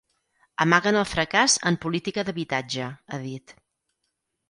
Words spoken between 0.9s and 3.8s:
el fracàs en política d’habitatge, ha dit.